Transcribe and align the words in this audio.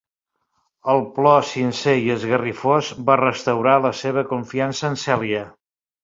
El 0.91 1.01
plor 1.17 1.43
sincer 1.49 1.93
i 2.05 2.07
esgarrifós 2.13 2.89
va 3.09 3.17
restaurar 3.21 3.75
la 3.83 3.91
seva 3.99 4.23
confiança 4.31 4.89
en 4.89 4.97
Celia. 5.03 5.43